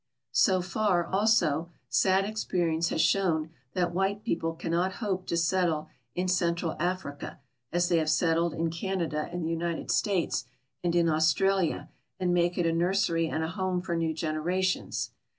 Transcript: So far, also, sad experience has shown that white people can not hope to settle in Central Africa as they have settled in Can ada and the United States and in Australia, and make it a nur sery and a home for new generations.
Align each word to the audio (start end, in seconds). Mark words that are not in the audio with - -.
So 0.31 0.63
far, 0.63 1.05
also, 1.05 1.69
sad 1.87 2.25
experience 2.25 2.89
has 2.89 3.01
shown 3.01 3.51
that 3.73 3.93
white 3.93 4.23
people 4.23 4.53
can 4.55 4.71
not 4.71 4.93
hope 4.93 5.27
to 5.27 5.37
settle 5.37 5.89
in 6.15 6.27
Central 6.27 6.75
Africa 6.79 7.39
as 7.71 7.87
they 7.87 7.97
have 7.99 8.09
settled 8.09 8.55
in 8.55 8.71
Can 8.71 9.03
ada 9.03 9.29
and 9.31 9.43
the 9.45 9.49
United 9.51 9.91
States 9.91 10.45
and 10.83 10.95
in 10.95 11.07
Australia, 11.07 11.87
and 12.19 12.33
make 12.33 12.57
it 12.57 12.65
a 12.65 12.73
nur 12.73 12.93
sery 12.93 13.29
and 13.31 13.43
a 13.43 13.49
home 13.49 13.79
for 13.79 13.95
new 13.95 14.11
generations. 14.11 15.11